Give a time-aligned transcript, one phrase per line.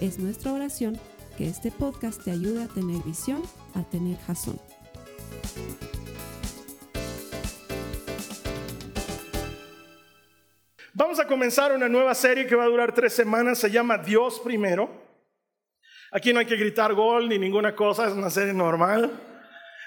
[0.00, 1.00] Es nuestra oración
[1.38, 3.42] que este podcast te ayude a tener visión,
[3.74, 4.60] a tener jazón.
[10.92, 14.38] Vamos a comenzar una nueva serie que va a durar tres semanas, se llama Dios
[14.40, 14.90] primero.
[16.12, 19.10] Aquí no hay que gritar gol ni ninguna cosa, es una serie normal.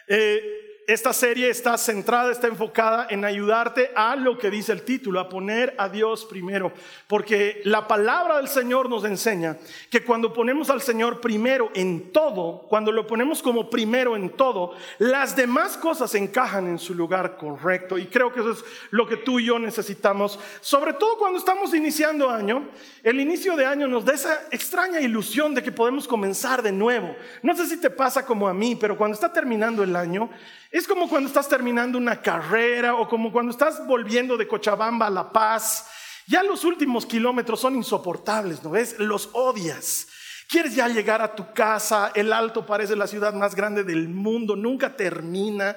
[0.07, 0.58] Eh,
[0.89, 5.29] esta serie está centrada, está enfocada en ayudarte a lo que dice el título, a
[5.29, 6.73] poner a Dios primero.
[7.05, 9.57] Porque la palabra del Señor nos enseña
[9.91, 14.73] que cuando ponemos al Señor primero en todo, cuando lo ponemos como primero en todo,
[14.97, 17.99] las demás cosas encajan en su lugar correcto.
[17.99, 21.71] Y creo que eso es lo que tú y yo necesitamos, sobre todo cuando estamos
[21.75, 22.67] iniciando año.
[23.03, 27.15] El inicio de año nos da esa extraña ilusión de que podemos comenzar de nuevo.
[27.43, 30.31] No sé si te pasa como a mí, pero cuando está terminando el año,
[30.79, 35.09] es como cuando estás terminando una carrera o como cuando estás volviendo de Cochabamba a
[35.09, 35.87] La Paz.
[36.25, 38.97] Ya los últimos kilómetros son insoportables, ¿no ves?
[38.97, 40.07] Los odias.
[40.47, 44.55] Quieres ya llegar a tu casa, el Alto parece la ciudad más grande del mundo,
[44.55, 45.75] nunca termina.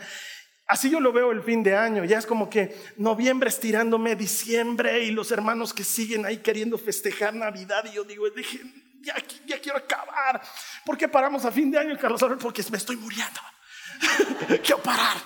[0.67, 5.03] Así yo lo veo el fin de año, ya es como que noviembre estirándome, diciembre
[5.03, 8.27] y los hermanos que siguen ahí queriendo festejar Navidad y yo digo,
[9.01, 9.15] ya,
[9.47, 10.41] ya quiero acabar.
[10.87, 12.25] ¿Por qué paramos a fin de año, Carlos?
[12.41, 13.41] Porque me estoy muriendo.
[14.63, 15.17] quiero parar.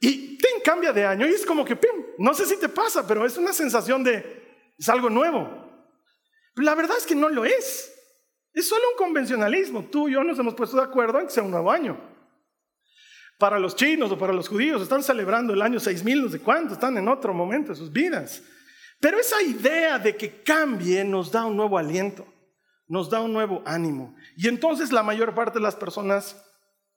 [0.00, 1.78] Y ten cambia de año y es como que,
[2.18, 5.48] no sé si te pasa, pero es una sensación de, es algo nuevo.
[6.56, 7.92] la verdad es que no lo es.
[8.52, 9.84] Es solo un convencionalismo.
[9.84, 11.98] Tú y yo nos hemos puesto de acuerdo en que sea un nuevo año.
[13.38, 16.74] Para los chinos o para los judíos están celebrando el año 6000, no sé cuánto,
[16.74, 18.42] están en otro momento de sus vidas.
[19.00, 22.26] Pero esa idea de que cambie nos da un nuevo aliento,
[22.86, 24.14] nos da un nuevo ánimo.
[24.36, 26.36] Y entonces la mayor parte de las personas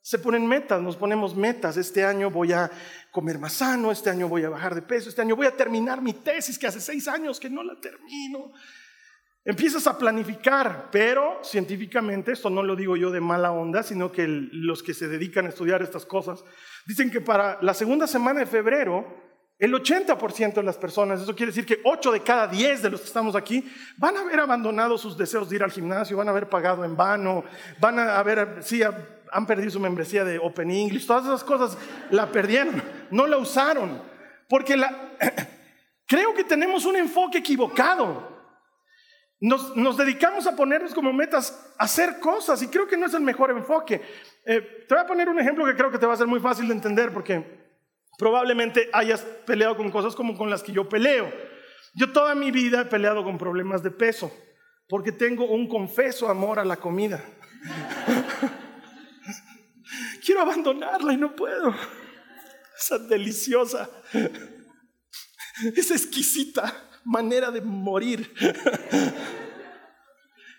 [0.05, 1.77] se ponen metas, nos ponemos metas.
[1.77, 2.69] Este año voy a
[3.09, 5.99] comer más sano, este año voy a bajar de peso, este año voy a terminar
[5.99, 8.51] mi tesis que hace seis años que no la termino.
[9.43, 14.27] Empiezas a planificar, pero científicamente, esto no lo digo yo de mala onda, sino que
[14.27, 16.43] los que se dedican a estudiar estas cosas,
[16.85, 19.25] dicen que para la segunda semana de febrero,
[19.57, 23.01] el 80% de las personas, eso quiere decir que 8 de cada 10 de los
[23.01, 23.67] que estamos aquí,
[23.97, 26.95] van a haber abandonado sus deseos de ir al gimnasio, van a haber pagado en
[26.95, 27.43] vano,
[27.79, 28.83] van a haber, sí,
[29.35, 31.77] han perdido su membresía de Open English, todas esas cosas
[32.09, 32.81] la perdieron,
[33.11, 34.01] no la usaron,
[34.47, 35.11] porque la,
[36.07, 38.33] creo que tenemos un enfoque equivocado.
[39.41, 43.13] Nos, nos, dedicamos a ponernos como metas a hacer cosas y creo que no es
[43.13, 44.01] el mejor enfoque.
[44.45, 46.39] Eh, te voy a poner un ejemplo que creo que te va a ser muy
[46.39, 47.43] fácil de entender porque
[48.17, 51.29] probablemente hayas peleado con cosas como con las que yo peleo.
[51.93, 54.31] Yo toda mi vida he peleado con problemas de peso
[54.87, 57.21] porque tengo un confeso amor a la comida.
[60.25, 61.73] quiero abandonarla y no puedo.
[62.77, 63.89] Esa deliciosa,
[65.75, 66.73] esa exquisita
[67.05, 68.33] manera de morir.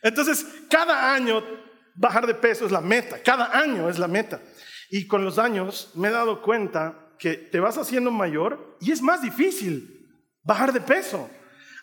[0.03, 1.45] Entonces, cada año
[1.95, 4.41] bajar de peso es la meta, cada año es la meta.
[4.89, 9.03] Y con los años me he dado cuenta que te vas haciendo mayor y es
[9.03, 10.09] más difícil
[10.43, 11.29] bajar de peso.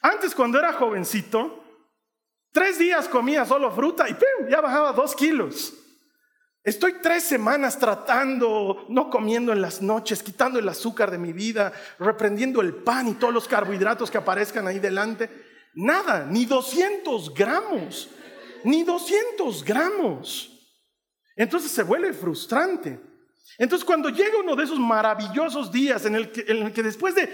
[0.02, 1.64] Antes, cuando era jovencito,
[2.52, 4.16] tres días comía solo fruta y
[4.50, 5.74] ya bajaba dos kilos.
[6.64, 11.74] Estoy tres semanas tratando, no comiendo en las noches, quitando el azúcar de mi vida,
[12.00, 15.30] reprendiendo el pan y todos los carbohidratos que aparezcan ahí delante.
[15.74, 18.10] Nada, ni 200 gramos,
[18.64, 20.50] ni 200 gramos.
[21.36, 22.98] Entonces se vuelve frustrante.
[23.58, 27.14] Entonces cuando llega uno de esos maravillosos días en el que, en el que después
[27.14, 27.28] de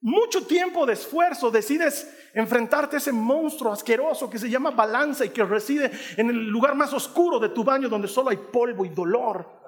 [0.00, 5.30] mucho tiempo de esfuerzo decides enfrentarte a ese monstruo asqueroso que se llama balanza y
[5.30, 8.90] que reside en el lugar más oscuro de tu baño donde solo hay polvo y
[8.90, 9.58] dolor.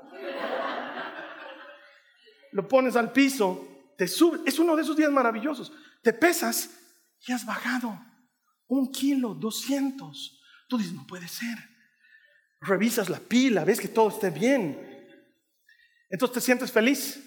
[2.52, 5.72] Lo pones al piso, te sube, es uno de esos días maravillosos.
[6.02, 6.70] Te pesas
[7.26, 7.98] y has bajado
[8.66, 10.40] un kilo, doscientos.
[10.68, 11.56] Tú dices, no puede ser.
[12.60, 14.86] Revisas la pila, ves que todo esté bien.
[16.08, 17.20] Entonces te sientes feliz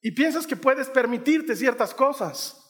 [0.00, 2.61] y piensas que puedes permitirte ciertas cosas.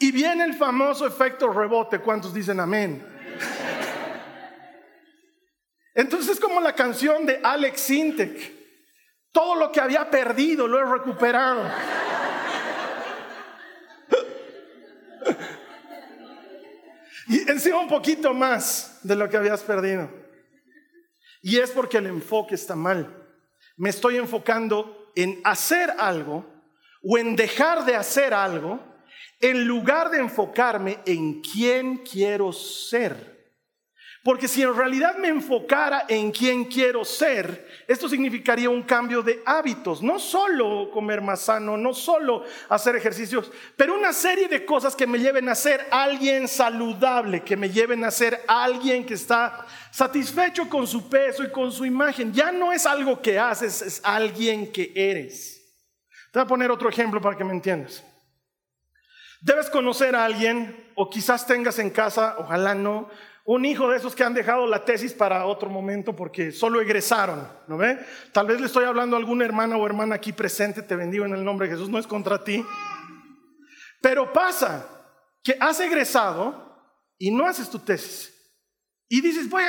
[0.00, 2.00] Y viene el famoso efecto rebote.
[2.00, 3.06] ¿Cuántos dicen amén?
[5.94, 8.60] Entonces es como la canción de Alex Sintek.
[9.30, 11.70] Todo lo que había perdido lo he recuperado.
[17.28, 19.00] Y encima un poquito más.
[19.02, 20.10] de lo que habías perdido.
[21.42, 23.22] Y es porque el enfoque está mal.
[23.76, 26.44] Me estoy enfocando en hacer algo
[27.02, 28.89] o en dejar de hacer algo
[29.40, 33.30] en lugar de enfocarme en quién quiero ser.
[34.22, 39.42] Porque si en realidad me enfocara en quién quiero ser, esto significaría un cambio de
[39.46, 44.94] hábitos, no solo comer más sano, no solo hacer ejercicios, pero una serie de cosas
[44.94, 49.64] que me lleven a ser alguien saludable, que me lleven a ser alguien que está
[49.90, 52.30] satisfecho con su peso y con su imagen.
[52.30, 55.62] Ya no es algo que haces, es alguien que eres.
[56.30, 58.04] Te voy a poner otro ejemplo para que me entiendas.
[59.40, 63.08] Debes conocer a alguien, o quizás tengas en casa, ojalá no,
[63.44, 67.48] un hijo de esos que han dejado la tesis para otro momento porque solo egresaron,
[67.66, 67.98] ¿no ve?
[68.32, 71.34] Tal vez le estoy hablando a alguna hermana o hermana aquí presente, te bendigo en
[71.34, 72.64] el nombre de Jesús, no es contra ti.
[74.00, 74.86] Pero pasa
[75.42, 76.78] que has egresado
[77.18, 78.32] y no haces tu tesis.
[79.08, 79.64] Y dices, voy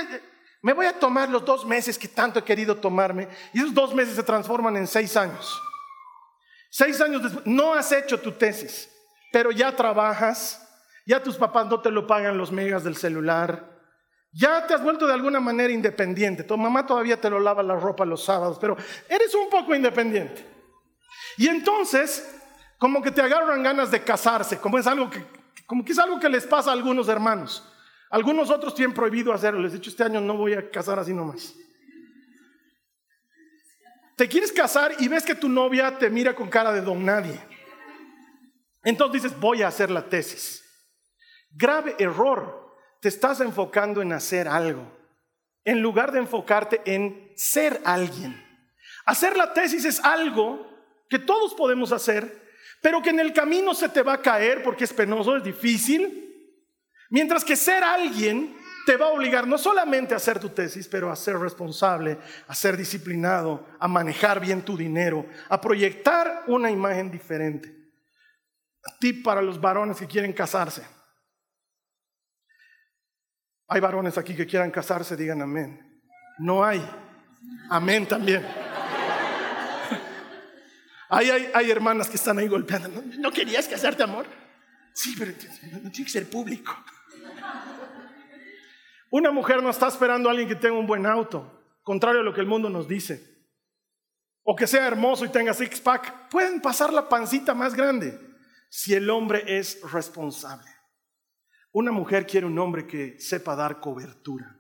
[0.62, 3.96] me voy a tomar los dos meses que tanto he querido tomarme, y esos dos
[3.96, 5.60] meses se transforman en seis años.
[6.70, 8.88] Seis años después, no has hecho tu tesis,
[9.32, 10.68] pero ya trabajas,
[11.06, 13.72] ya tus papás no te lo pagan los megas del celular,
[14.34, 16.44] ya te has vuelto de alguna manera independiente.
[16.44, 18.78] Tu mamá todavía te lo lava la ropa los sábados, pero
[19.10, 20.46] eres un poco independiente.
[21.38, 22.40] Y entonces,
[22.78, 25.24] como que te agarran ganas de casarse, como es algo que,
[25.66, 27.68] como que es algo que les pasa a algunos hermanos.
[28.10, 29.62] Algunos otros tienen prohibido hacerlo.
[29.62, 31.56] Les he dicho, este año no voy a casar así nomás.
[34.18, 37.40] Te quieres casar y ves que tu novia te mira con cara de don nadie.
[38.84, 40.64] Entonces dices, voy a hacer la tesis.
[41.52, 44.92] Grave error te estás enfocando en hacer algo,
[45.66, 48.42] en lugar de enfocarte en ser alguien.
[49.06, 50.68] Hacer la tesis es algo
[51.10, 52.42] que todos podemos hacer,
[52.82, 56.28] pero que en el camino se te va a caer porque es penoso, es difícil.
[57.10, 58.56] Mientras que ser alguien
[58.86, 62.18] te va a obligar no solamente a hacer tu tesis, pero a ser responsable,
[62.48, 67.81] a ser disciplinado, a manejar bien tu dinero, a proyectar una imagen diferente.
[69.00, 70.86] Tip para los varones que quieren casarse.
[73.68, 76.02] Hay varones aquí que quieran casarse, digan amén.
[76.40, 76.86] No hay.
[77.70, 78.46] Amén también.
[81.14, 83.04] Hay, hay, hermanas que están ahí golpeando.
[83.20, 84.26] ¿No, querías casarte, amor?
[84.94, 85.34] Sí, pero
[85.84, 86.74] no tiene que ser público.
[89.10, 92.34] Una mujer no está esperando a alguien que tenga un buen auto, contrario a lo
[92.34, 93.46] que el mundo nos dice.
[94.44, 96.30] O que sea hermoso y tenga six pack.
[96.30, 98.31] Pueden pasar la pancita más grande
[98.72, 100.70] si el hombre es responsable.
[101.74, 104.58] Una mujer quiere un hombre que sepa dar cobertura.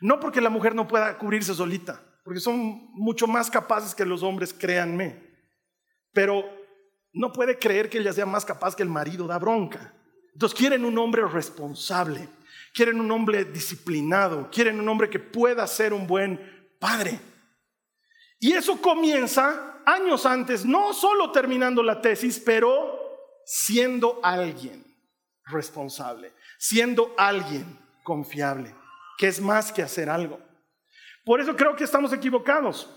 [0.00, 4.24] No porque la mujer no pueda cubrirse solita, porque son mucho más capaces que los
[4.24, 5.30] hombres, créanme.
[6.12, 6.44] Pero
[7.12, 9.94] no puede creer que ella sea más capaz que el marido, da bronca.
[10.32, 12.28] Entonces quieren un hombre responsable,
[12.74, 17.20] quieren un hombre disciplinado, quieren un hombre que pueda ser un buen padre.
[18.40, 24.84] Y eso comienza años antes, no solo terminando la tesis, pero siendo alguien
[25.46, 28.74] responsable, siendo alguien confiable,
[29.18, 30.40] que es más que hacer algo.
[31.24, 32.88] Por eso creo que estamos equivocados.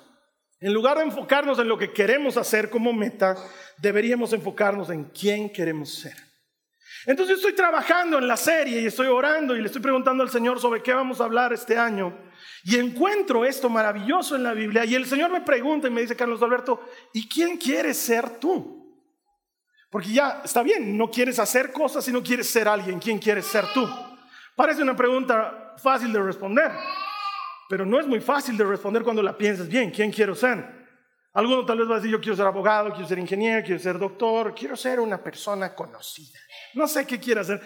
[0.59, 3.35] En lugar de enfocarnos en lo que queremos hacer como meta,
[3.77, 6.24] deberíamos enfocarnos en quién queremos ser.
[7.05, 10.29] Entonces yo estoy trabajando en la serie y estoy orando y le estoy preguntando al
[10.29, 12.17] Señor sobre qué vamos a hablar este año.
[12.63, 14.85] Y encuentro esto maravilloso en la Biblia.
[14.85, 16.81] Y el Señor me pregunta y me dice, Carlos Alberto,
[17.13, 18.75] ¿y quién quieres ser tú?
[19.91, 22.99] Porque ya está bien, no quieres hacer cosas, sino quieres ser alguien.
[22.99, 23.87] ¿Quién quieres ser tú?
[24.55, 26.71] Parece una pregunta fácil de responder,
[27.69, 29.91] pero no es muy fácil de responder cuando la piensas bien.
[29.91, 30.84] ¿Quién quiero ser?
[31.35, 33.99] Alguno tal vez va a decir, yo quiero ser abogado, quiero ser ingeniero, quiero ser
[33.99, 36.39] doctor, quiero ser una persona conocida.
[36.75, 37.61] No sé qué quiere hacer.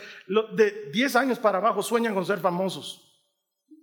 [0.55, 3.05] De 10 años para abajo sueñan con ser famosos.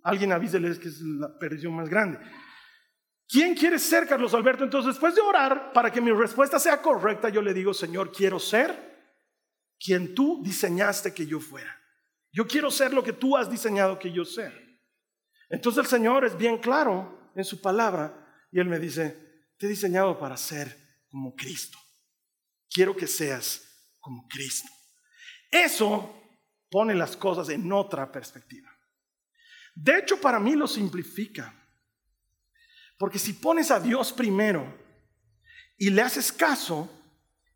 [0.02, 2.18] Alguien avíseles que es la perdición más grande.
[3.28, 4.64] ¿Quién quiere ser Carlos Alberto?
[4.64, 8.40] Entonces, después de orar, para que mi respuesta sea correcta, yo le digo, Señor, quiero
[8.40, 8.96] ser
[9.78, 11.80] quien tú diseñaste que yo fuera.
[12.32, 14.52] Yo quiero ser lo que tú has diseñado que yo sea.
[15.48, 19.25] Entonces el Señor es bien claro en su palabra y Él me dice,
[19.58, 21.78] te he diseñado para ser como Cristo.
[22.70, 23.62] Quiero que seas
[24.00, 24.68] como Cristo.
[25.50, 26.22] Eso
[26.70, 28.70] pone las cosas en otra perspectiva.
[29.75, 31.54] De hecho, para mí lo simplifica.
[32.98, 34.75] Porque si pones a Dios primero
[35.76, 36.90] y le haces caso,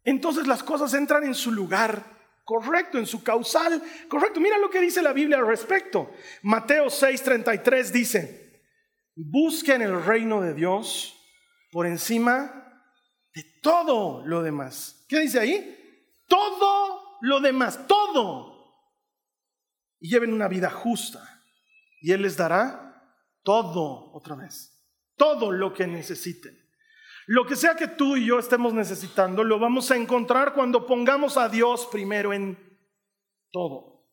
[0.04, 4.40] entonces las cosas entran en su lugar correcto, en su causal correcto.
[4.40, 6.12] Mira lo que dice la Biblia al respecto.
[6.42, 8.64] Mateo 6:33 dice,
[9.14, 11.19] busquen el reino de Dios
[11.70, 12.84] por encima
[13.34, 15.04] de todo lo demás.
[15.08, 15.76] ¿Qué dice ahí?
[16.28, 18.50] Todo lo demás, todo.
[20.02, 21.42] y lleven una vida justa.
[22.00, 22.90] Y Él les dará
[23.42, 24.82] todo otra vez,
[25.16, 26.58] todo lo que necesiten.
[27.26, 31.36] Lo que sea que tú y yo estemos necesitando, lo vamos a encontrar cuando pongamos
[31.36, 32.58] a Dios primero en
[33.52, 34.08] todo.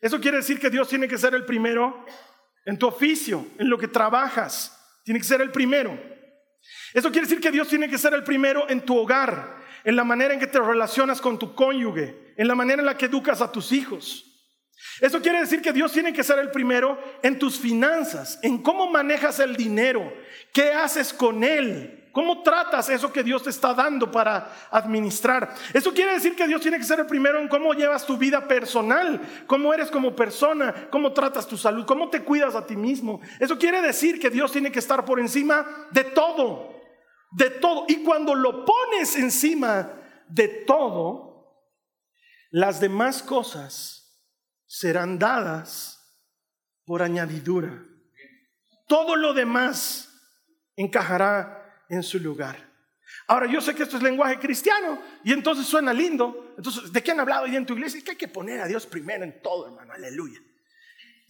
[0.00, 2.04] Eso quiere decir que Dios tiene que ser el primero
[2.64, 4.76] en tu oficio, en lo que trabajas.
[5.04, 5.98] Tiene que ser el primero.
[6.92, 10.04] Eso quiere decir que Dios tiene que ser el primero en tu hogar, en la
[10.04, 13.40] manera en que te relacionas con tu cónyuge, en la manera en la que educas
[13.40, 14.26] a tus hijos.
[15.00, 18.90] Eso quiere decir que Dios tiene que ser el primero en tus finanzas, en cómo
[18.90, 20.12] manejas el dinero,
[20.52, 25.54] qué haces con él, ¿Cómo tratas eso que Dios te está dando para administrar?
[25.72, 28.46] Eso quiere decir que Dios tiene que ser el primero en cómo llevas tu vida
[28.48, 33.20] personal, cómo eres como persona, cómo tratas tu salud, cómo te cuidas a ti mismo.
[33.38, 36.80] Eso quiere decir que Dios tiene que estar por encima de todo,
[37.32, 37.84] de todo.
[37.88, 39.92] Y cuando lo pones encima
[40.28, 41.30] de todo,
[42.50, 44.00] las demás cosas
[44.66, 46.00] serán dadas
[46.84, 47.84] por añadidura.
[48.88, 50.08] Todo lo demás
[50.74, 51.59] encajará
[51.90, 52.70] en su lugar.
[53.26, 56.54] Ahora, yo sé que esto es lenguaje cristiano y entonces suena lindo.
[56.56, 58.02] Entonces, ¿de qué han hablado hoy en tu iglesia?
[58.02, 59.92] que hay que poner a Dios primero en todo, hermano.
[59.92, 60.40] Aleluya.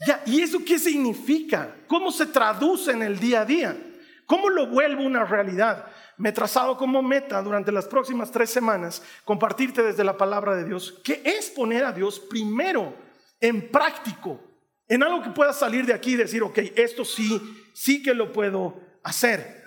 [0.06, 1.76] Ya, ¿Y eso qué significa?
[1.86, 3.76] ¿Cómo se traduce en el día a día?
[4.24, 5.86] ¿Cómo lo vuelvo una realidad?
[6.16, 10.64] Me he trazado como meta durante las próximas tres semanas compartirte desde la palabra de
[10.64, 12.94] Dios qué es poner a Dios primero
[13.40, 14.40] en práctico,
[14.86, 17.40] en algo que pueda salir de aquí y decir, ok, esto sí,
[17.74, 19.59] sí que lo puedo hacer.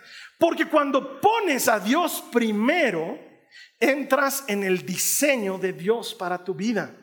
[0.44, 3.18] Porque cuando pones a Dios primero,
[3.80, 6.94] entras en el diseño de Dios para tu vida.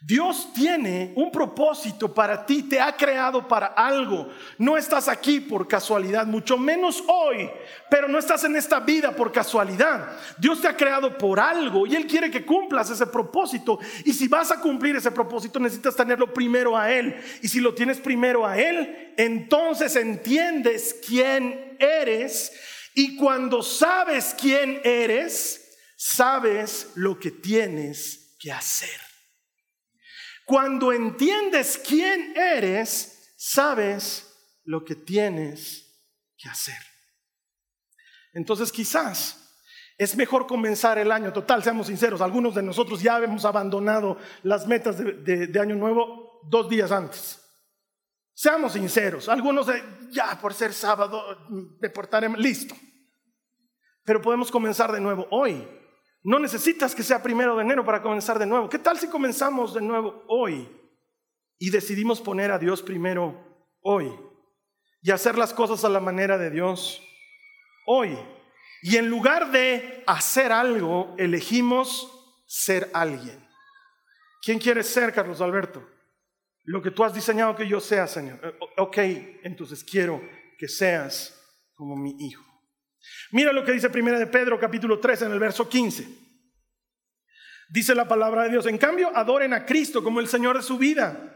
[0.00, 4.28] Dios tiene un propósito para ti, te ha creado para algo.
[4.58, 7.50] No estás aquí por casualidad, mucho menos hoy,
[7.90, 10.16] pero no estás en esta vida por casualidad.
[10.38, 13.80] Dios te ha creado por algo y Él quiere que cumplas ese propósito.
[14.04, 17.16] Y si vas a cumplir ese propósito, necesitas tenerlo primero a Él.
[17.42, 22.52] Y si lo tienes primero a Él, entonces entiendes quién eres.
[22.94, 29.05] Y cuando sabes quién eres, sabes lo que tienes que hacer.
[30.46, 34.32] Cuando entiendes quién eres, sabes
[34.64, 35.92] lo que tienes
[36.38, 36.78] que hacer.
[38.32, 39.42] Entonces quizás
[39.98, 44.68] es mejor comenzar el año, total, seamos sinceros, algunos de nosotros ya hemos abandonado las
[44.68, 47.42] metas de, año nuevo dos días antes.
[48.32, 49.66] Seamos sinceros, algunos
[50.10, 51.48] ya por ser sábado
[51.80, 52.76] me portaré listo.
[54.04, 55.66] Pero podemos comenzar de nuevo hoy.
[56.26, 58.68] No necesitas que sea primero de enero para comenzar de nuevo.
[58.68, 60.68] ¿Qué tal si comenzamos de nuevo hoy
[61.56, 64.12] y decidimos poner a Dios primero hoy
[65.02, 67.00] y hacer las cosas a la manera de Dios
[67.86, 68.18] hoy?
[68.82, 72.10] Y en lugar de hacer algo, elegimos
[72.44, 73.48] ser alguien.
[74.42, 75.88] ¿Quién quieres ser, Carlos Alberto?
[76.64, 78.40] Lo que tú has diseñado que yo sea, Señor.
[78.42, 78.98] Eh, ok,
[79.44, 80.20] entonces quiero
[80.58, 81.40] que seas
[81.76, 82.42] como mi hijo.
[83.32, 86.06] Mira lo que dice Primera de Pedro capítulo 3 en el verso 15.
[87.68, 90.78] Dice la palabra de Dios, en cambio, adoren a Cristo como el Señor de su
[90.78, 91.32] vida.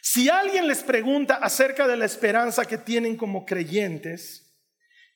[0.00, 4.44] Si alguien les pregunta acerca de la esperanza que tienen como creyentes,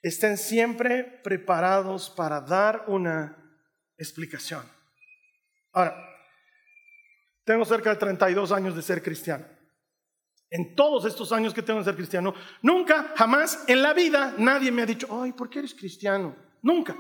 [0.03, 3.37] estén siempre preparados para dar una
[3.97, 4.63] explicación.
[5.73, 5.95] Ahora,
[7.45, 9.47] tengo cerca de 32 años de ser cristiano.
[10.51, 14.73] En todos estos años que tengo de ser cristiano, nunca, jamás en la vida nadie
[14.73, 16.35] me ha dicho, ay, ¿por qué eres cristiano?
[16.63, 16.97] Nunca.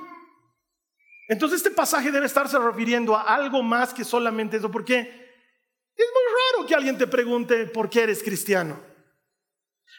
[1.28, 6.56] Entonces este pasaje debe estarse refiriendo a algo más que solamente eso, porque es muy
[6.56, 8.80] raro que alguien te pregunte por qué eres cristiano.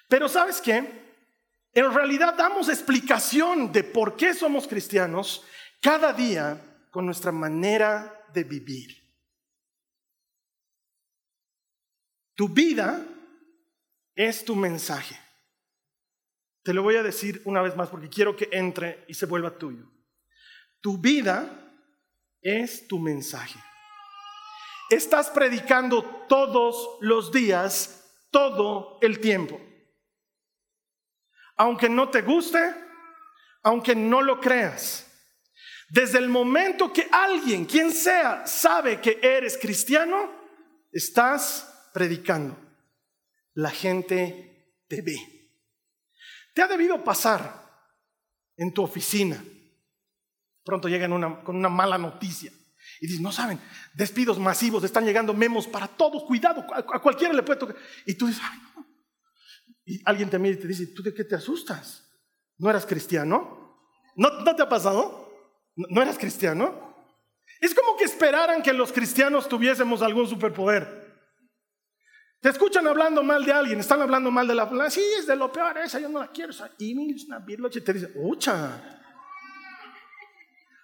[0.07, 1.09] Pero ¿sabes qué?
[1.73, 5.43] En realidad damos explicación de por qué somos cristianos
[5.81, 8.97] cada día con nuestra manera de vivir.
[12.35, 13.05] Tu vida
[14.19, 15.17] es tu mensaje.
[16.61, 19.57] Te lo voy a decir una vez más porque quiero que entre y se vuelva
[19.57, 19.89] tuyo.
[20.81, 21.73] Tu vida
[22.41, 23.57] es tu mensaje.
[24.89, 29.57] Estás predicando todos los días, todo el tiempo.
[31.55, 32.75] Aunque no te guste,
[33.63, 35.05] aunque no lo creas.
[35.87, 40.29] Desde el momento que alguien, quien sea, sabe que eres cristiano,
[40.91, 42.68] estás predicando
[43.59, 45.17] la gente te ve.
[46.53, 47.69] Te ha debido pasar
[48.55, 49.43] en tu oficina.
[50.63, 52.51] Pronto llegan con una mala noticia
[53.01, 53.59] y dices, no saben,
[53.93, 57.75] despidos masivos, están llegando memos para todos, cuidado, a, cualquiera le puede tocar.
[58.05, 58.87] Y tú dices, ay, no.
[59.85, 62.09] Y alguien te mira y te dice, ¿tú de qué te asustas?
[62.57, 63.77] ¿No eras cristiano?
[64.15, 65.33] ¿No, no te ha pasado?
[65.75, 66.95] ¿No eras cristiano?
[67.59, 70.98] Es como que esperaran que los cristianos tuviésemos algún superpoder.
[72.41, 75.51] Te escuchan hablando mal de alguien, están hablando mal de la sí, es de lo
[75.51, 77.43] peor esa, yo no la quiero, esa es una
[77.73, 79.01] y te dice, ucha.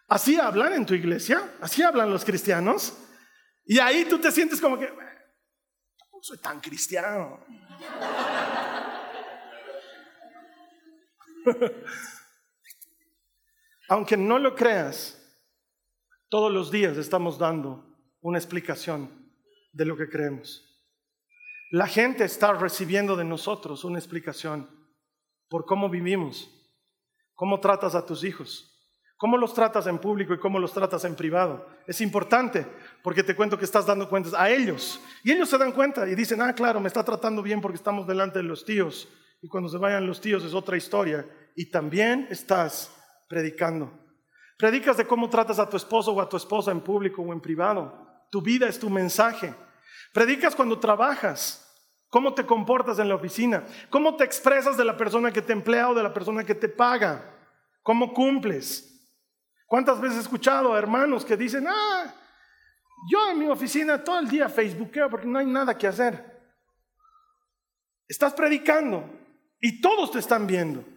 [0.07, 2.97] Así hablan en tu iglesia, así hablan los cristianos,
[3.63, 7.39] y ahí tú te sientes como que, no soy tan cristiano.
[13.87, 15.21] Aunque no lo creas,
[16.27, 19.31] todos los días estamos dando una explicación
[19.71, 20.64] de lo que creemos.
[21.71, 24.69] La gente está recibiendo de nosotros una explicación
[25.49, 26.49] por cómo vivimos,
[27.33, 28.75] cómo tratas a tus hijos,
[29.17, 31.67] cómo los tratas en público y cómo los tratas en privado.
[31.87, 32.67] Es importante
[33.03, 34.99] porque te cuento que estás dando cuentas a ellos.
[35.23, 38.05] Y ellos se dan cuenta y dicen, ah, claro, me está tratando bien porque estamos
[38.05, 39.07] delante de los tíos.
[39.41, 41.25] Y cuando se vayan los tíos es otra historia.
[41.55, 42.93] Y también estás
[43.27, 43.91] predicando.
[44.57, 47.41] Predicas de cómo tratas a tu esposo o a tu esposa en público o en
[47.41, 48.07] privado.
[48.31, 49.53] Tu vida es tu mensaje.
[50.15, 51.61] Predicas cuando trabajas.
[52.09, 53.65] ¿Cómo te comportas en la oficina?
[53.89, 56.69] ¿Cómo te expresas de la persona que te emplea o de la persona que te
[56.69, 57.35] paga?
[57.83, 59.05] ¿Cómo cumples?
[59.65, 62.15] ¿Cuántas veces he escuchado a hermanos que dicen, ah,
[63.11, 66.23] yo en mi oficina todo el día facebookeo porque no hay nada que hacer?
[68.07, 69.03] Estás predicando
[69.59, 70.94] y todos te están viendo.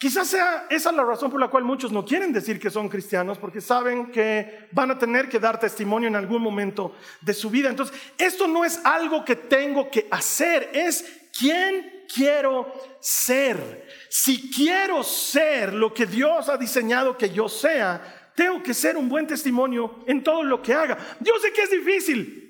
[0.00, 3.36] Quizás sea esa la razón por la cual muchos no quieren decir que son cristianos,
[3.36, 7.68] porque saben que van a tener que dar testimonio en algún momento de su vida.
[7.68, 13.86] Entonces, esto no es algo que tengo que hacer, es quién quiero ser.
[14.08, 19.06] Si quiero ser lo que Dios ha diseñado que yo sea, tengo que ser un
[19.06, 20.96] buen testimonio en todo lo que haga.
[21.20, 22.40] Yo sé que es difícil.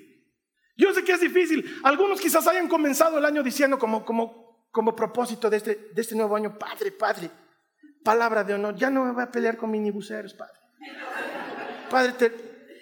[0.77, 1.79] Yo sé que es difícil.
[1.83, 4.40] Algunos quizás hayan comenzado el año diciendo como, como
[4.71, 7.29] como propósito de este, de este nuevo año, Padre, Padre,
[8.03, 10.59] palabra de honor, ya no me voy a pelear con minibuseros, Padre.
[11.89, 12.13] Padre,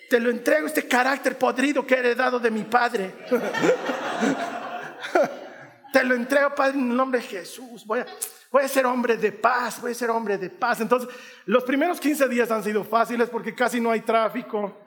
[0.10, 3.14] te, lo entrego este carácter podrido que he heredado de mi Padre.
[5.92, 7.86] te lo entrego, Padre, en el nombre de Jesús.
[7.86, 8.06] Voy a,
[8.52, 10.82] voy a ser hombre de paz, voy a ser hombre de paz.
[10.82, 11.10] Entonces,
[11.46, 14.84] los primeros 15 días han sido fáciles porque casi no hay tráfico.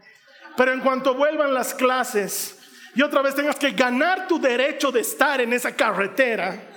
[0.56, 2.58] Pero en cuanto vuelvan las clases
[2.94, 6.71] y otra vez tengas que ganar tu derecho de estar en esa carretera,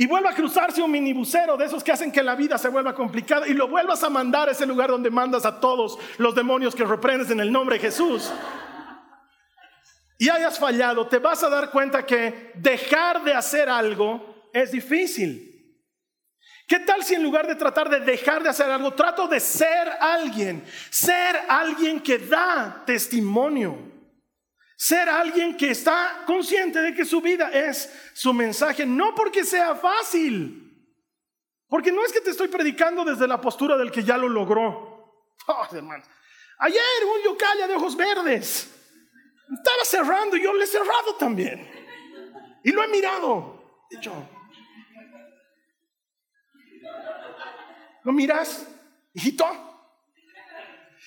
[0.00, 2.94] y vuelva a cruzarse un minibusero de esos que hacen que la vida se vuelva
[2.94, 6.74] complicada y lo vuelvas a mandar a ese lugar donde mandas a todos los demonios
[6.74, 8.32] que reprendes en el nombre de Jesús.
[10.16, 15.76] Y hayas fallado, te vas a dar cuenta que dejar de hacer algo es difícil.
[16.66, 19.86] ¿Qué tal si en lugar de tratar de dejar de hacer algo, trato de ser
[20.00, 20.64] alguien?
[20.88, 23.99] Ser alguien que da testimonio.
[24.82, 29.74] Ser alguien que está consciente de que su vida es su mensaje, no porque sea
[29.74, 30.74] fácil,
[31.68, 35.36] porque no es que te estoy predicando desde la postura del que ya lo logró.
[35.48, 36.02] Oh, hermano.
[36.60, 37.36] Ayer un
[37.68, 38.70] de ojos verdes
[39.52, 41.70] estaba cerrando y yo le he cerrado también.
[42.64, 43.84] Y lo he mirado.
[43.90, 44.14] Dicho,
[48.02, 48.66] ¿lo miras,
[49.12, 49.46] hijito?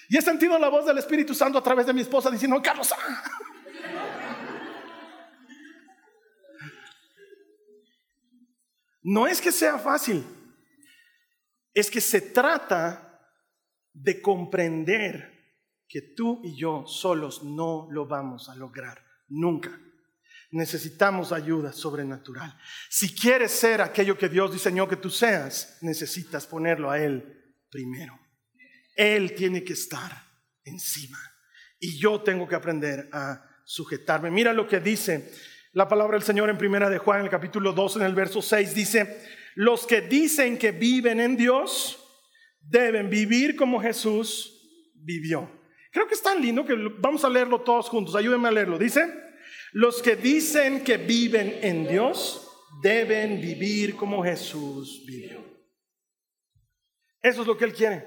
[0.09, 2.93] Y he sentido la voz del Espíritu Santo a través de mi esposa diciendo, Carlos,
[2.95, 3.23] ah".
[9.03, 10.23] No es que sea fácil,
[11.73, 13.21] es que se trata
[13.93, 15.33] de comprender
[15.87, 19.79] que tú y yo solos no lo vamos a lograr, nunca.
[20.51, 22.57] Necesitamos ayuda sobrenatural.
[22.89, 28.19] Si quieres ser aquello que Dios diseñó que tú seas, necesitas ponerlo a Él primero.
[28.95, 30.11] Él tiene que estar
[30.63, 31.17] encima.
[31.79, 34.29] Y yo tengo que aprender a sujetarme.
[34.29, 35.33] Mira lo que dice
[35.73, 38.41] la palabra del Señor en primera de Juan, en el capítulo 2, en el verso
[38.41, 39.21] 6, dice,
[39.55, 41.99] los que dicen que viven en Dios
[42.61, 45.49] deben vivir como Jesús vivió.
[45.91, 48.15] Creo que es tan lindo que vamos a leerlo todos juntos.
[48.15, 48.77] Ayúdenme a leerlo.
[48.79, 49.05] Dice,
[49.73, 52.47] los que dicen que viven en Dios
[52.81, 55.43] deben vivir como Jesús vivió.
[57.21, 58.05] Eso es lo que Él quiere,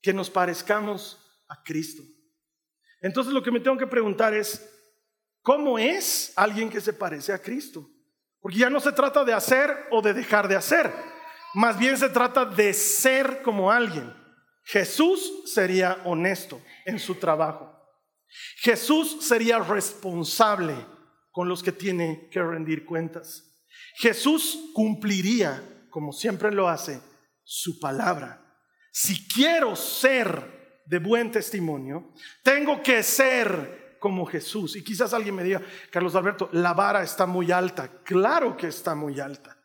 [0.00, 2.02] que nos parezcamos a Cristo.
[3.00, 4.77] Entonces lo que me tengo que preguntar es,
[5.48, 7.88] ¿Cómo es alguien que se parece a Cristo?
[8.38, 10.92] Porque ya no se trata de hacer o de dejar de hacer,
[11.54, 14.12] más bien se trata de ser como alguien.
[14.64, 17.74] Jesús sería honesto en su trabajo.
[18.58, 20.74] Jesús sería responsable
[21.30, 23.58] con los que tiene que rendir cuentas.
[23.94, 27.00] Jesús cumpliría, como siempre lo hace,
[27.42, 28.38] su palabra.
[28.92, 34.76] Si quiero ser de buen testimonio, tengo que ser como Jesús.
[34.76, 37.88] Y quizás alguien me diga, Carlos Alberto, la vara está muy alta.
[38.02, 39.56] Claro que está muy alta.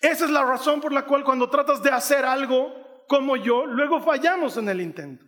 [0.00, 4.00] Esa es la razón por la cual cuando tratas de hacer algo como yo, luego
[4.00, 5.24] fallamos en el intento.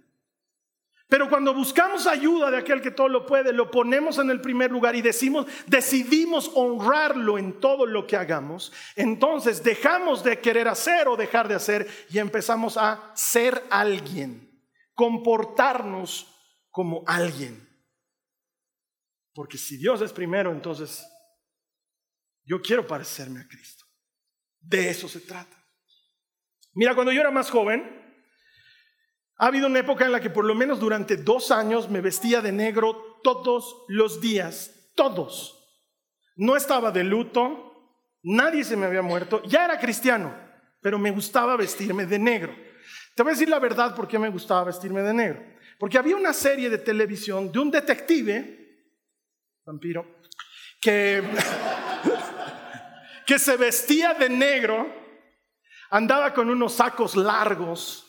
[1.09, 4.71] Pero cuando buscamos ayuda de aquel que todo lo puede, lo ponemos en el primer
[4.71, 11.09] lugar y decimos, decidimos honrarlo en todo lo que hagamos, entonces dejamos de querer hacer
[11.09, 14.51] o dejar de hacer y empezamos a ser alguien,
[14.93, 16.27] comportarnos
[16.71, 17.68] como alguien.
[19.39, 21.07] Porque si Dios es primero, entonces
[22.45, 23.85] yo quiero parecerme a Cristo.
[24.59, 25.57] De eso se trata.
[26.73, 27.89] Mira, cuando yo era más joven,
[29.37, 32.41] ha habido una época en la que por lo menos durante dos años me vestía
[32.41, 35.57] de negro todos los días, todos.
[36.35, 40.35] No estaba de luto, nadie se me había muerto, ya era cristiano,
[40.81, 42.57] pero me gustaba vestirme de negro.
[43.15, 45.45] Te voy a decir la verdad por qué me gustaba vestirme de negro.
[45.79, 48.58] Porque había una serie de televisión de un detective,
[49.69, 50.07] vampiro,
[50.81, 51.23] que,
[53.27, 54.91] que se vestía de negro,
[55.91, 58.05] andaba con unos sacos largos,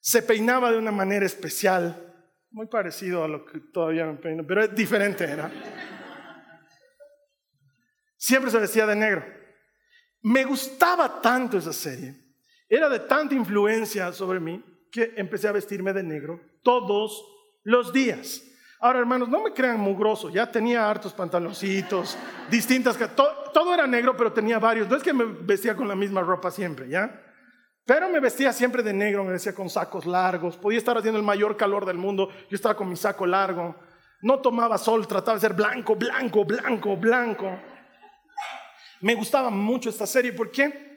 [0.00, 2.04] se peinaba de una manera especial,
[2.50, 5.50] muy parecido a lo que todavía me peino, pero es diferente era.
[8.16, 9.24] Siempre se vestía de negro.
[10.22, 12.16] Me gustaba tanto esa serie,
[12.68, 17.22] era de tanta influencia sobre mí que empecé a vestirme de negro todos
[17.62, 18.47] los días.
[18.80, 22.16] Ahora, hermanos, no me crean mugroso, ya tenía hartos pantaloncitos,
[22.50, 24.88] distintas, todo, todo era negro, pero tenía varios.
[24.88, 27.24] No es que me vestía con la misma ropa siempre, ¿ya?
[27.84, 31.24] Pero me vestía siempre de negro, me vestía con sacos largos, podía estar haciendo el
[31.24, 33.74] mayor calor del mundo, yo estaba con mi saco largo,
[34.20, 37.58] no tomaba sol, trataba de ser blanco, blanco, blanco, blanco.
[39.00, 40.87] Me gustaba mucho esta serie porque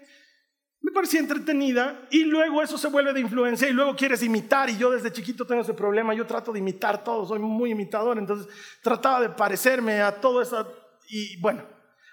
[0.81, 4.77] me parecía entretenida y luego eso se vuelve de influencia y luego quieres imitar y
[4.77, 8.51] yo desde chiquito tengo ese problema, yo trato de imitar todo, soy muy imitador, entonces
[8.81, 10.67] trataba de parecerme a todo eso
[11.07, 11.63] y bueno,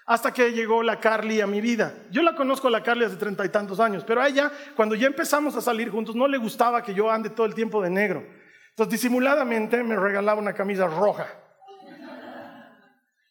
[0.05, 1.93] hasta que llegó la Carly a mi vida.
[2.11, 4.95] Yo la conozco a la Carly hace treinta y tantos años, pero a ella, cuando
[4.95, 7.89] ya empezamos a salir juntos, no le gustaba que yo ande todo el tiempo de
[7.89, 8.25] negro.
[8.71, 11.27] Entonces, disimuladamente me regalaba una camisa roja.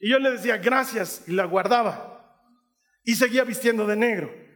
[0.00, 2.44] Y yo le decía gracias y la guardaba.
[3.02, 4.47] Y seguía vistiendo de negro.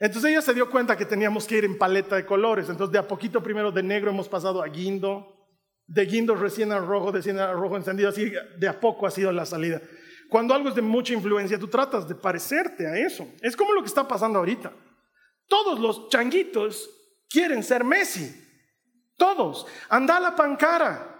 [0.00, 2.68] Entonces ella se dio cuenta que teníamos que ir en paleta de colores.
[2.68, 5.48] Entonces de a poquito primero de negro hemos pasado a guindo,
[5.86, 9.10] de guindo recién a rojo, de recién a rojo encendido, así de a poco ha
[9.10, 9.80] sido la salida.
[10.28, 13.28] Cuando algo es de mucha influencia, tú tratas de parecerte a eso.
[13.40, 14.72] Es como lo que está pasando ahorita.
[15.46, 16.90] Todos los changuitos
[17.28, 18.40] quieren ser Messi.
[19.16, 19.66] Todos.
[19.88, 21.10] Anda a la pancara.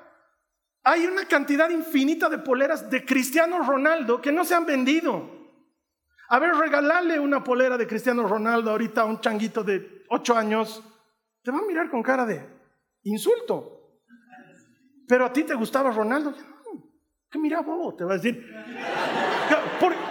[0.83, 5.44] Hay una cantidad infinita de poleras de Cristiano Ronaldo que no se han vendido.
[6.35, 10.83] A ver, regalarle una polera de Cristiano Ronaldo ahorita a un changuito de 8 años,
[11.40, 12.44] te va a mirar con cara de
[13.05, 14.01] insulto.
[15.07, 16.35] Pero a ti te gustaba Ronaldo.
[17.31, 17.94] ¿Qué mira bobo?
[17.94, 18.53] Te va a decir.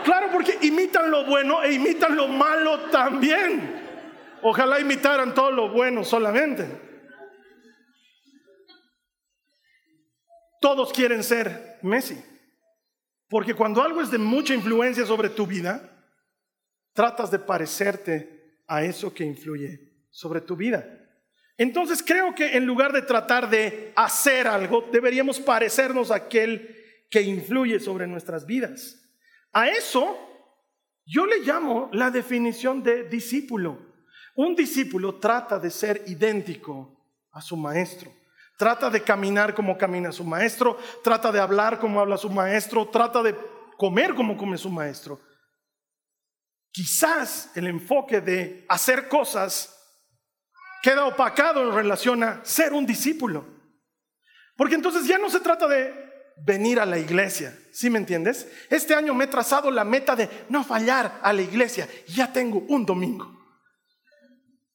[0.06, 3.82] claro, porque imitan lo bueno e imitan lo malo también.
[4.44, 6.66] Ojalá imitaran todo lo bueno solamente.
[10.62, 12.18] Todos quieren ser Messi.
[13.28, 15.90] Porque cuando algo es de mucha influencia sobre tu vida,
[16.94, 20.86] tratas de parecerte a eso que influye sobre tu vida.
[21.58, 26.76] Entonces creo que en lugar de tratar de hacer algo, deberíamos parecernos a aquel
[27.10, 29.00] que influye sobre nuestras vidas.
[29.52, 30.18] A eso
[31.06, 33.78] yo le llamo la definición de discípulo.
[34.36, 36.98] Un discípulo trata de ser idéntico
[37.32, 38.12] a su maestro.
[38.58, 43.22] Trata de caminar como camina su maestro, trata de hablar como habla su maestro, trata
[43.22, 43.36] de
[43.78, 45.20] comer como come su maestro.
[46.74, 49.80] Quizás el enfoque de hacer cosas
[50.82, 53.46] queda opacado en relación a ser un discípulo.
[54.58, 55.94] Porque entonces ya no se trata de
[56.46, 57.56] venir a la iglesia.
[57.72, 58.52] ¿Sí me entiendes?
[58.72, 61.88] Este año me he trazado la meta de no fallar a la iglesia.
[62.08, 63.32] Ya tengo un domingo.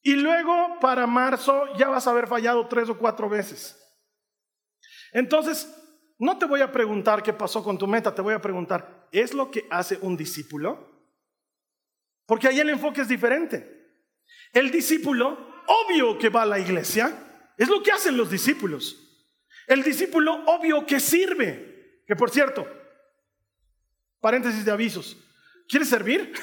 [0.03, 3.77] Y luego para marzo ya vas a haber fallado tres o cuatro veces.
[5.13, 5.69] Entonces,
[6.17, 9.35] no te voy a preguntar qué pasó con tu meta, te voy a preguntar, ¿es
[9.35, 10.98] lo que hace un discípulo?
[12.29, 13.67] Porque ahí el enfoque es diferente.
[14.53, 17.11] El discípulo, obvio que va a la iglesia,
[17.57, 19.25] es lo que hacen los discípulos.
[19.67, 22.03] El discípulo obvio que sirve.
[22.07, 22.69] Que por cierto,
[24.21, 25.17] paréntesis de avisos.
[25.67, 26.35] ¿Quieres servir?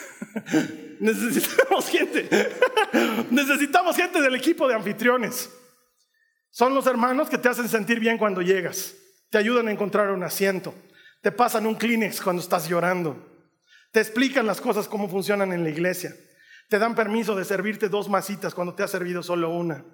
[1.00, 2.30] Necesitamos gente.
[3.30, 5.52] Necesitamos gente del equipo de anfitriones.
[6.50, 8.96] Son los hermanos que te hacen sentir bien cuando llegas.
[9.30, 10.74] Te ayudan a encontrar un asiento.
[11.22, 13.35] Te pasan un Kleenex cuando estás llorando.
[13.96, 16.14] Te explican las cosas cómo funcionan en la iglesia.
[16.68, 19.86] Te dan permiso de servirte dos masitas cuando te ha servido solo una.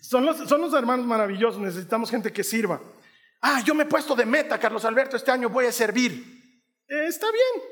[0.00, 2.80] Son los, hermanos maravillosos, necesitamos gente que sirva.
[3.40, 6.12] Ah, yo me he puesto de meta, Carlos Alberto, este año voy a servir.
[6.86, 7.66] Eh, está bien,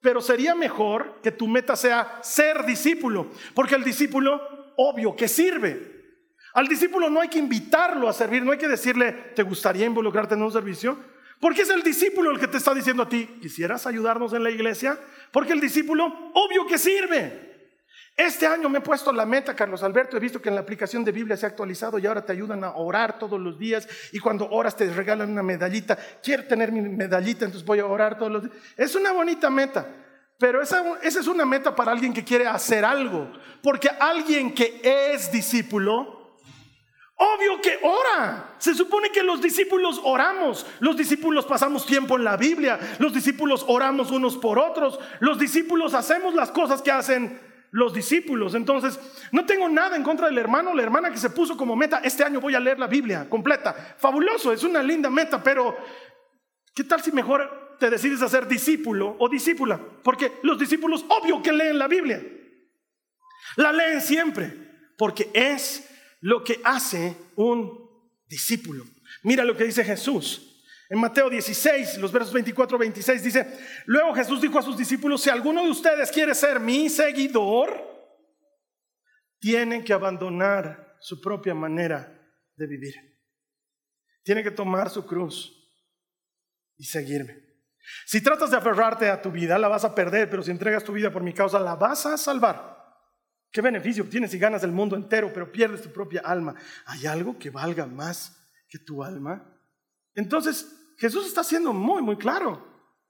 [0.00, 4.40] pero sería mejor que tu meta sea ser discípulo, porque el discípulo,
[4.76, 6.04] obvio, que sirve.
[6.54, 10.34] Al discípulo no hay que invitarlo a servir, no hay que decirle, ¿te gustaría involucrarte
[10.34, 11.15] en un servicio?
[11.40, 14.50] Porque es el discípulo el que te está diciendo a ti, ¿quisieras ayudarnos en la
[14.50, 14.98] iglesia?
[15.30, 17.46] Porque el discípulo, obvio que sirve.
[18.16, 21.04] Este año me he puesto la meta, Carlos Alberto, he visto que en la aplicación
[21.04, 24.18] de Biblia se ha actualizado y ahora te ayudan a orar todos los días y
[24.18, 25.98] cuando oras te regalan una medallita.
[26.22, 28.54] Quiero tener mi medallita, entonces voy a orar todos los días.
[28.74, 29.86] Es una bonita meta,
[30.38, 33.30] pero esa, esa es una meta para alguien que quiere hacer algo,
[33.62, 36.15] porque alguien que es discípulo
[37.18, 38.54] Obvio que ora.
[38.58, 40.66] Se supone que los discípulos oramos.
[40.80, 42.78] Los discípulos pasamos tiempo en la Biblia.
[42.98, 45.00] Los discípulos oramos unos por otros.
[45.20, 48.54] Los discípulos hacemos las cosas que hacen los discípulos.
[48.54, 48.98] Entonces,
[49.32, 52.00] no tengo nada en contra del hermano la hermana que se puso como meta.
[52.04, 53.96] Este año voy a leer la Biblia completa.
[53.98, 55.76] Fabuloso, es una linda meta, pero
[56.74, 59.80] ¿qué tal si mejor te decides a ser discípulo o discípula?
[60.02, 62.22] Porque los discípulos, obvio que leen la Biblia.
[63.56, 64.54] La leen siempre,
[64.98, 65.88] porque es
[66.26, 67.88] lo que hace un
[68.26, 68.84] discípulo.
[69.22, 70.64] Mira lo que dice Jesús.
[70.88, 75.30] En Mateo 16, los versos 24 26 dice, luego Jesús dijo a sus discípulos, si
[75.30, 77.80] alguno de ustedes quiere ser mi seguidor,
[79.38, 82.12] tiene que abandonar su propia manera
[82.56, 82.94] de vivir.
[84.24, 85.52] Tiene que tomar su cruz
[86.76, 87.38] y seguirme.
[88.04, 90.92] Si tratas de aferrarte a tu vida, la vas a perder, pero si entregas tu
[90.92, 92.75] vida por mi causa, la vas a salvar.
[93.56, 96.54] ¿Qué beneficio obtienes si ganas el mundo entero, pero pierdes tu propia alma?
[96.84, 98.36] ¿Hay algo que valga más
[98.68, 99.50] que tu alma?
[100.14, 102.62] Entonces, Jesús está siendo muy, muy claro.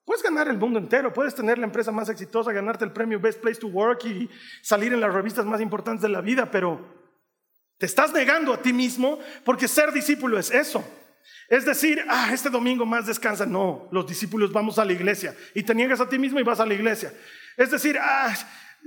[0.04, 3.40] Puedes ganar el mundo entero, puedes tener la empresa más exitosa, ganarte el premio Best
[3.40, 4.30] Place to Work y
[4.62, 6.94] salir en las revistas más importantes de la vida, pero
[7.76, 10.88] te estás negando a ti mismo porque ser discípulo es eso.
[11.48, 13.46] Es decir, ah, este domingo más descansa.
[13.46, 16.61] No, los discípulos vamos a la iglesia y te niegas a ti mismo y vas
[16.61, 17.12] a la iglesia.
[17.56, 18.32] Es decir, ah,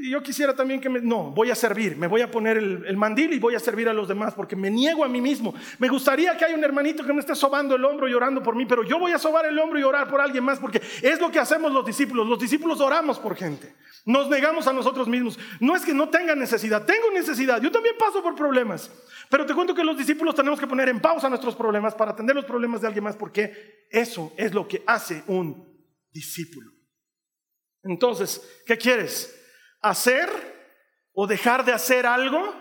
[0.08, 1.02] yo quisiera también que me...
[1.02, 3.94] No, voy a servir, me voy a poner el, mandil y voy a servir a
[3.94, 5.54] los demás porque me niego a mí mismo.
[5.78, 8.56] Me gustaría que haya un hermanito que me esté sobando el hombro y orando por
[8.56, 11.20] mí, pero yo voy a sobar el hombro y orar por alguien más porque es
[11.20, 12.28] lo que hacemos los discípulos.
[12.28, 13.74] Los discípulos oramos por gente.
[14.06, 15.38] Nos negamos a nosotros mismos.
[15.60, 17.62] No es que no tenga necesidad, tengo necesidad.
[17.62, 18.90] Yo también paso por problemas.
[19.30, 22.36] Pero te cuento que los discípulos tenemos que poner en pausa nuestros problemas para atender
[22.36, 25.68] los problemas de alguien más porque eso es lo que hace un
[26.12, 26.72] discípulo.
[27.84, 29.38] Entonces, ¿qué quieres?
[29.82, 30.30] Hacer
[31.13, 32.54] o dejar de hacer algo?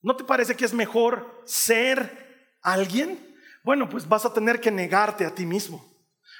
[0.00, 3.36] ¿No te parece que es mejor ser alguien?
[3.62, 5.84] Bueno, pues vas a tener que negarte a ti mismo.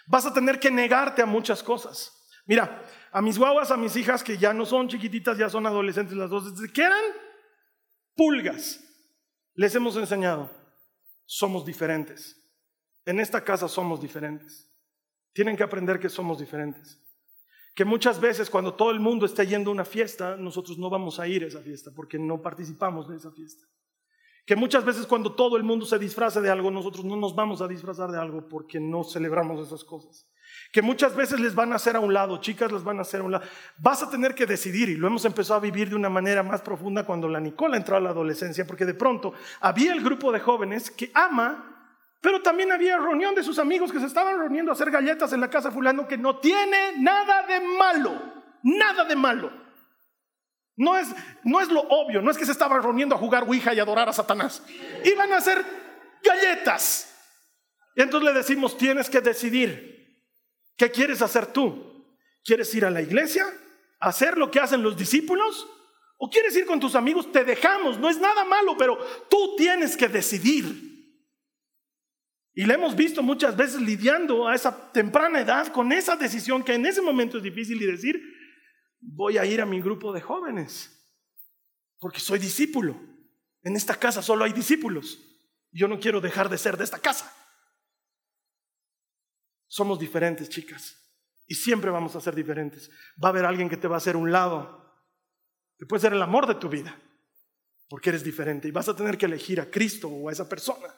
[0.06, 2.12] Vas a tener que negarte a muchas cosas.
[2.46, 2.82] Mira,
[3.12, 6.30] a mis guaguas, a mis hijas que ya no son chiquititas, ya son adolescentes las
[6.30, 7.02] dos, desde que eran
[8.16, 8.80] pulgas,
[9.54, 10.50] les hemos enseñado,
[11.24, 12.36] somos diferentes.
[13.04, 14.70] En esta casa somos diferentes.
[15.32, 16.98] Tienen que aprender que somos diferentes.
[17.74, 21.18] Que muchas veces cuando todo el mundo está yendo a una fiesta, nosotros no vamos
[21.18, 23.66] a ir a esa fiesta porque no participamos de esa fiesta.
[24.44, 27.62] Que muchas veces cuando todo el mundo se disfraza de algo, nosotros no nos vamos
[27.62, 30.28] a disfrazar de algo porque no celebramos esas cosas.
[30.72, 33.20] Que muchas veces les van a hacer a un lado, chicas les van a hacer
[33.20, 33.44] a un lado.
[33.78, 36.60] Vas a tener que decidir y lo hemos empezado a vivir de una manera más
[36.60, 40.40] profunda cuando la Nicola entró a la adolescencia, porque de pronto había el grupo de
[40.40, 41.81] jóvenes que ama
[42.22, 45.40] pero también había reunión de sus amigos que se estaban reuniendo a hacer galletas en
[45.40, 49.50] la casa fulano que no tiene nada de malo, nada de malo.
[50.76, 51.08] No es,
[51.42, 54.08] no es lo obvio, no es que se estaban reuniendo a jugar Ouija y adorar
[54.08, 54.62] a Satanás.
[55.04, 55.64] Iban a hacer
[56.22, 57.12] galletas.
[57.96, 60.22] Y entonces le decimos, tienes que decidir,
[60.76, 62.06] ¿qué quieres hacer tú?
[62.44, 63.46] ¿Quieres ir a la iglesia?
[63.98, 65.66] ¿Hacer lo que hacen los discípulos?
[66.18, 67.32] ¿O quieres ir con tus amigos?
[67.32, 68.96] Te dejamos, no es nada malo, pero
[69.28, 70.91] tú tienes que decidir.
[72.54, 76.74] Y le hemos visto muchas veces lidiando a esa temprana edad con esa decisión que
[76.74, 78.22] en ese momento es difícil y decir,
[79.00, 81.10] voy a ir a mi grupo de jóvenes,
[81.98, 83.00] porque soy discípulo.
[83.62, 85.18] En esta casa solo hay discípulos.
[85.70, 87.32] Yo no quiero dejar de ser de esta casa.
[89.66, 90.98] Somos diferentes, chicas.
[91.46, 92.90] Y siempre vamos a ser diferentes.
[93.22, 94.94] Va a haber alguien que te va a hacer un lado,
[95.78, 97.00] que puede ser el amor de tu vida,
[97.88, 98.68] porque eres diferente.
[98.68, 100.88] Y vas a tener que elegir a Cristo o a esa persona.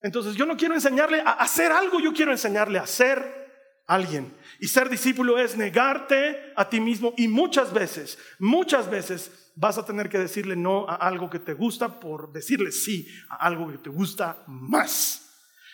[0.00, 3.48] Entonces yo no quiero enseñarle a hacer algo, yo quiero enseñarle a ser
[3.86, 4.36] alguien.
[4.60, 9.84] Y ser discípulo es negarte a ti mismo y muchas veces, muchas veces vas a
[9.84, 13.78] tener que decirle no a algo que te gusta por decirle sí a algo que
[13.78, 15.24] te gusta más.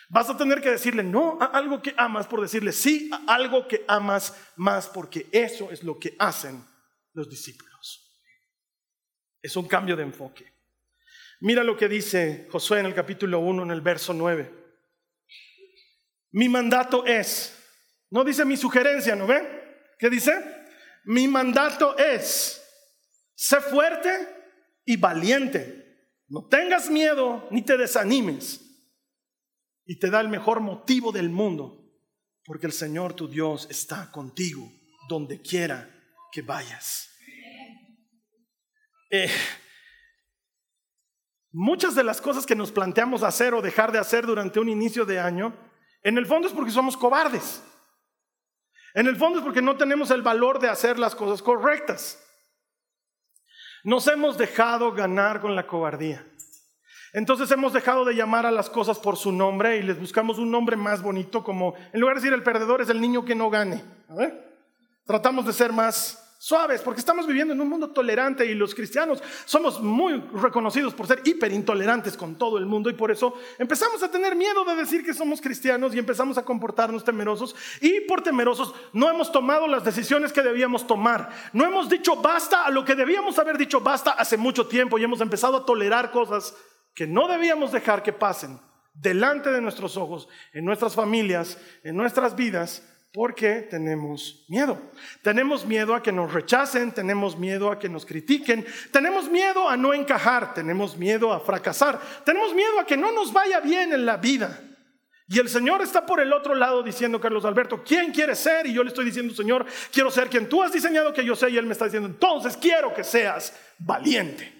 [0.09, 3.67] Vas a tener que decirle no a algo que amas por decirle sí a algo
[3.67, 6.63] que amas más, porque eso es lo que hacen
[7.13, 8.11] los discípulos.
[9.41, 10.54] Es un cambio de enfoque.
[11.41, 14.51] Mira lo que dice Josué en el capítulo 1, en el verso 9.
[16.31, 17.57] Mi mandato es,
[18.09, 19.41] no dice mi sugerencia, ¿no ve?
[19.97, 20.33] ¿Qué dice?
[21.05, 22.61] Mi mandato es,
[23.35, 24.09] sé fuerte
[24.85, 25.85] y valiente.
[26.27, 28.61] No tengas miedo ni te desanimes.
[29.85, 31.93] Y te da el mejor motivo del mundo,
[32.43, 34.71] porque el Señor tu Dios está contigo
[35.07, 35.89] donde quiera
[36.31, 37.11] que vayas.
[39.11, 39.29] Eh,
[41.55, 45.05] muchas de las cosas que nos planteamos hacer o dejar de hacer durante un inicio
[45.05, 45.53] de año,
[46.03, 47.63] en el fondo es porque somos cobardes.
[48.93, 52.21] En el fondo es porque no tenemos el valor de hacer las cosas correctas.
[53.85, 56.27] Nos hemos dejado ganar con la cobardía.
[57.13, 60.51] Entonces hemos dejado de llamar a las cosas por su nombre y les buscamos un
[60.51, 63.49] nombre más bonito como, en lugar de decir el perdedor es el niño que no
[63.49, 63.81] gane.
[65.05, 69.23] Tratamos de ser más suaves, porque estamos viviendo en un mundo tolerante y los cristianos
[69.45, 74.03] somos muy reconocidos por ser hiper intolerantes con todo el mundo y por eso empezamos
[74.03, 78.21] a tener miedo de decir que somos cristianos y empezamos a comportarnos temerosos y por
[78.21, 82.83] temerosos no hemos tomado las decisiones que debíamos tomar, no hemos dicho basta a lo
[82.83, 86.55] que debíamos haber dicho basta hace mucho tiempo y hemos empezado a tolerar cosas
[86.93, 88.59] que no debíamos dejar que pasen
[88.93, 92.83] delante de nuestros ojos, en nuestras familias, en nuestras vidas
[93.15, 94.91] porque tenemos miedo.
[95.23, 99.77] Tenemos miedo a que nos rechacen, tenemos miedo a que nos critiquen, tenemos miedo a
[99.77, 104.05] no encajar, tenemos miedo a fracasar, tenemos miedo a que no nos vaya bien en
[104.05, 104.59] la vida.
[105.29, 108.67] Y el Señor está por el otro lado diciendo, Carlos Alberto, ¿quién quiere ser?
[108.67, 111.47] Y yo le estoy diciendo, Señor, quiero ser quien tú has diseñado que yo sea.
[111.47, 114.51] Y Él me está diciendo, entonces quiero que seas valiente.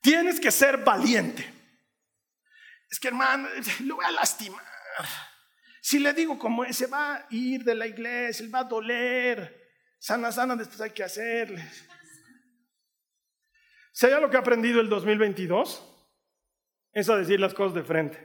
[0.00, 1.44] Tienes que ser valiente.
[2.88, 3.48] Es que hermano,
[3.84, 4.62] lo voy a lastimar.
[5.86, 9.70] Si le digo como se va a ir de la iglesia, él va a doler,
[10.00, 11.64] sana, sana, después hay que hacerle.
[13.92, 16.10] ¿Sea lo que ha aprendido el 2022?
[16.90, 18.18] Es a decir las cosas de frente.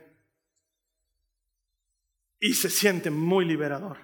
[2.39, 4.00] Y se siente muy liberador.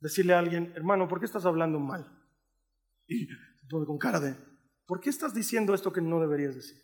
[0.00, 2.10] Decirle a alguien, hermano, ¿por qué estás hablando mal?
[3.06, 3.28] Y
[3.70, 4.34] con cara de,
[4.84, 6.82] ¿por qué estás diciendo esto que no deberías decir?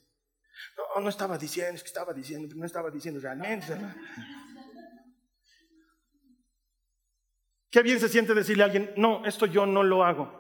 [0.95, 3.77] No, no estaba diciendo, es que estaba diciendo, no estaba diciendo realmente.
[7.75, 10.33] Qué bien se siente decirle a alguien, no, esto yo no lo hago.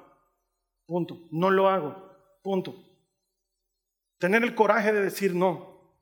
[0.86, 1.26] Punto.
[1.32, 2.16] No lo hago.
[2.44, 2.76] Punto.
[4.20, 5.98] Tener el coraje de decir no.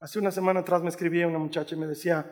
[0.00, 2.24] Hace una semana atrás me escribía una muchacha y me decía,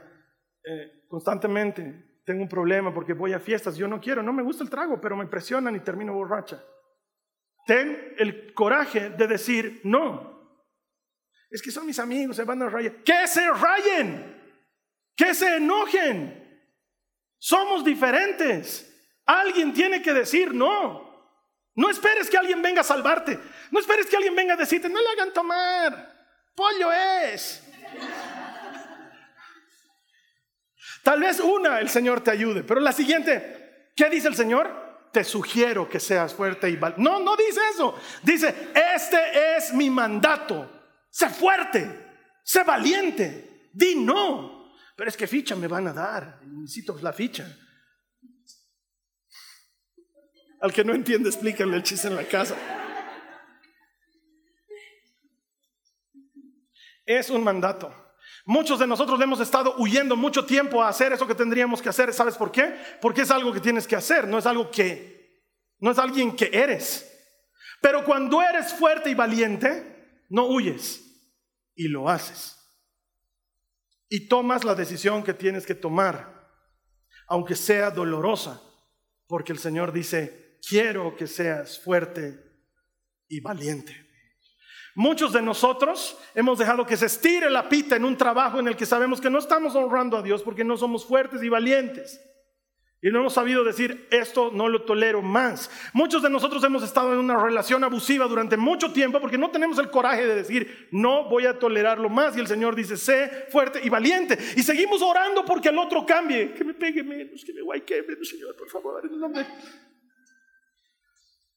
[0.64, 4.64] eh, constantemente, tengo un problema porque voy a fiestas, yo no quiero, no me gusta
[4.64, 6.64] el trago, pero me presionan y termino borracha.
[7.66, 10.64] Ten el coraje de decir no.
[11.50, 13.02] Es que son mis amigos, se van a rayar.
[13.02, 14.34] Que se rayen,
[15.14, 16.45] que se enojen.
[17.38, 18.92] Somos diferentes.
[19.24, 21.06] Alguien tiene que decir no.
[21.74, 23.38] No esperes que alguien venga a salvarte.
[23.70, 26.16] No esperes que alguien venga a decirte, no le hagan tomar.
[26.54, 27.62] Pollo es.
[31.02, 35.10] Tal vez una el Señor te ayude, pero la siguiente, ¿qué dice el Señor?
[35.12, 37.02] Te sugiero que seas fuerte y valiente.
[37.02, 37.94] No, no dice eso.
[38.22, 40.68] Dice, este es mi mandato.
[41.10, 42.06] Sé fuerte,
[42.42, 44.55] sé valiente, di no.
[44.96, 47.54] Pero es que ficha me van a dar, necesito la ficha.
[50.62, 52.56] Al que no entiende, explícale el chiste en la casa.
[57.04, 57.94] Es un mandato.
[58.46, 62.14] Muchos de nosotros hemos estado huyendo mucho tiempo a hacer eso que tendríamos que hacer.
[62.14, 62.74] ¿Sabes por qué?
[63.02, 65.44] Porque es algo que tienes que hacer, no es algo que,
[65.78, 67.12] no es alguien que eres.
[67.82, 71.02] Pero cuando eres fuerte y valiente, no huyes
[71.74, 72.55] y lo haces
[74.08, 76.48] y tomas la decisión que tienes que tomar,
[77.26, 78.62] aunque sea dolorosa,
[79.26, 82.40] porque el Señor dice, quiero que seas fuerte
[83.28, 84.06] y valiente.
[84.94, 88.76] Muchos de nosotros hemos dejado que se estire la pita en un trabajo en el
[88.76, 92.18] que sabemos que no estamos honrando a Dios porque no somos fuertes y valientes.
[93.06, 95.70] Y no hemos sabido decir, esto no lo tolero más.
[95.92, 99.78] Muchos de nosotros hemos estado en una relación abusiva durante mucho tiempo porque no tenemos
[99.78, 102.36] el coraje de decir, no voy a tolerarlo más.
[102.36, 104.36] Y el Señor dice, sé fuerte y valiente.
[104.56, 106.52] Y seguimos orando porque el otro cambie.
[106.52, 109.46] Que me pegue menos, que me guayque menos, Señor, por favor, en nombre.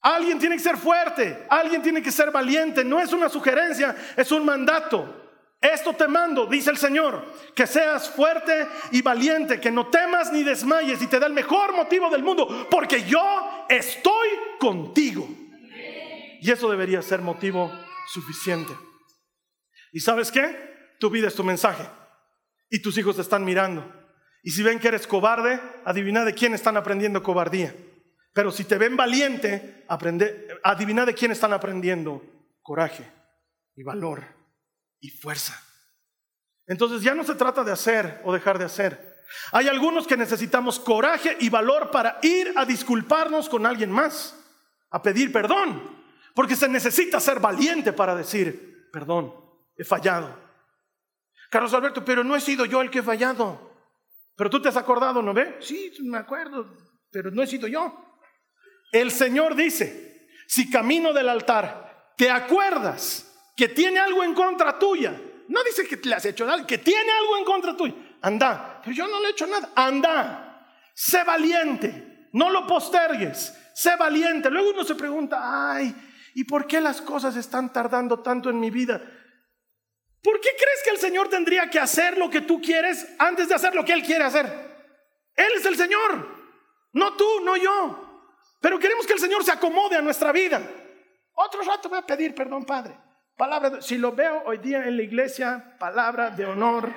[0.02, 2.84] Alguien tiene que ser fuerte, alguien tiene que ser valiente.
[2.84, 5.29] No es una sugerencia, es un mandato.
[5.60, 7.22] Esto te mando, dice el Señor,
[7.54, 11.74] que seas fuerte y valiente, que no temas ni desmayes y te da el mejor
[11.74, 15.28] motivo del mundo, porque yo estoy contigo.
[16.40, 17.70] Y eso debería ser motivo
[18.08, 18.72] suficiente.
[19.92, 20.94] ¿Y sabes qué?
[20.98, 21.86] Tu vida es tu mensaje
[22.70, 23.84] y tus hijos te están mirando.
[24.42, 27.74] Y si ven que eres cobarde, adivina de quién están aprendiendo cobardía.
[28.32, 29.84] Pero si te ven valiente,
[30.62, 32.22] adivina de quién están aprendiendo
[32.62, 33.04] coraje
[33.76, 34.39] y valor
[35.00, 35.60] y fuerza.
[36.66, 39.10] Entonces ya no se trata de hacer o dejar de hacer.
[39.52, 44.36] Hay algunos que necesitamos coraje y valor para ir a disculparnos con alguien más,
[44.90, 45.98] a pedir perdón.
[46.34, 49.34] Porque se necesita ser valiente para decir, perdón,
[49.76, 50.36] he fallado.
[51.50, 53.70] Carlos Alberto, pero no he sido yo el que he fallado.
[54.36, 55.56] Pero tú te has acordado, ¿no ve?
[55.60, 56.72] Sí, me acuerdo,
[57.10, 58.18] pero no he sido yo.
[58.92, 63.29] El Señor dice, si camino del altar, te acuerdas
[63.60, 65.12] que tiene algo en contra tuya.
[65.48, 67.92] No dice que le has hecho nada, que tiene algo en contra tuya.
[68.22, 69.70] Anda, pero yo no le he hecho nada.
[69.76, 74.48] Anda, sé valiente, no lo postergues, sé valiente.
[74.48, 75.94] Luego uno se pregunta, ay,
[76.36, 78.98] ¿y por qué las cosas están tardando tanto en mi vida?
[80.22, 83.56] ¿Por qué crees que el Señor tendría que hacer lo que tú quieres antes de
[83.56, 84.46] hacer lo que Él quiere hacer?
[85.36, 86.28] Él es el Señor,
[86.94, 88.24] no tú, no yo.
[88.58, 90.62] Pero queremos que el Señor se acomode a nuestra vida.
[91.34, 93.09] Otro rato voy a pedir perdón, Padre.
[93.40, 96.92] Palabra, si lo veo hoy día en la iglesia, palabra de honor.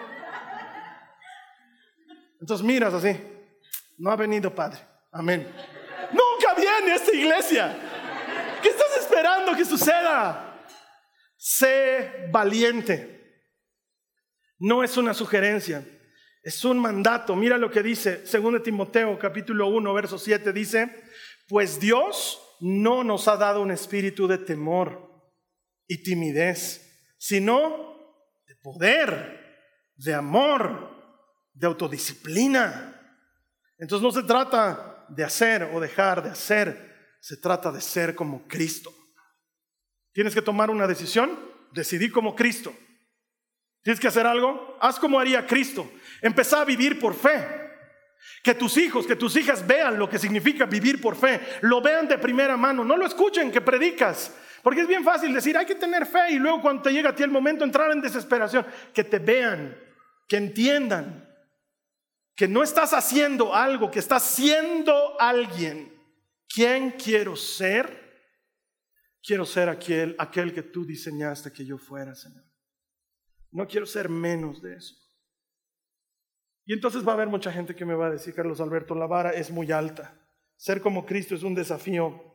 [2.42, 3.18] Entonces miras así,
[3.98, 4.80] no ha venido Padre.
[5.14, 5.48] Amén.
[6.12, 7.74] Nunca viene esta iglesia.
[8.62, 10.62] ¿Qué estás esperando que suceda?
[11.38, 13.48] Sé valiente.
[14.60, 15.82] No es una sugerencia,
[16.44, 17.38] es un mandato.
[17.38, 21.04] Mira lo que dice 2 Timoteo capítulo 1, verso 7 dice,
[21.48, 25.13] pues Dios no nos ha dado un espíritu de temor
[25.88, 27.96] y timidez, sino
[28.46, 29.44] de poder,
[29.96, 30.94] de amor,
[31.54, 33.00] de autodisciplina.
[33.78, 38.48] Entonces no se trata de hacer o dejar de hacer, se trata de ser como
[38.48, 38.94] Cristo.
[40.12, 41.38] Tienes que tomar una decisión,
[41.72, 42.76] decidir como Cristo.
[43.82, 45.92] Tienes que hacer algo, haz como haría Cristo.
[46.22, 47.64] Empezá a vivir por fe.
[48.42, 52.08] Que tus hijos, que tus hijas vean lo que significa vivir por fe, lo vean
[52.08, 55.76] de primera mano, no lo escuchen que predicas, porque es bien fácil decir, hay que
[55.76, 59.04] tener fe y luego cuando te llega a ti el momento entrar en desesperación, que
[59.04, 59.78] te vean,
[60.28, 61.30] que entiendan
[62.36, 65.94] que no estás haciendo algo, que estás siendo alguien.
[66.48, 68.02] ¿Quién quiero ser?
[69.22, 72.44] Quiero ser aquel, aquel que tú diseñaste que yo fuera, Señor.
[73.52, 74.96] No quiero ser menos de eso.
[76.66, 79.06] Y entonces va a haber mucha gente que me va a decir, Carlos Alberto, la
[79.06, 80.18] vara es muy alta.
[80.56, 82.34] Ser como Cristo es un desafío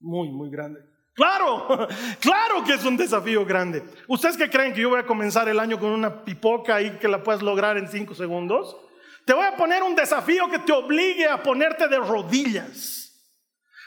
[0.00, 0.93] muy, muy grande.
[1.14, 1.88] Claro,
[2.20, 3.82] claro que es un desafío grande.
[4.08, 7.08] ¿Ustedes que creen que yo voy a comenzar el año con una pipoca y que
[7.08, 8.76] la puedes lograr en cinco segundos?
[9.24, 13.00] Te voy a poner un desafío que te obligue a ponerte de rodillas.